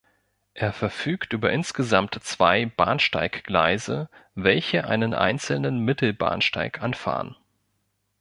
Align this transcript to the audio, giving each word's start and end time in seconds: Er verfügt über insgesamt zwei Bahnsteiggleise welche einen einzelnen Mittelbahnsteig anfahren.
Er 0.55 0.73
verfügt 0.73 1.31
über 1.31 1.51
insgesamt 1.51 2.15
zwei 2.23 2.65
Bahnsteiggleise 2.65 4.09
welche 4.33 4.85
einen 4.87 5.13
einzelnen 5.13 5.77
Mittelbahnsteig 5.77 6.81
anfahren. 6.81 7.35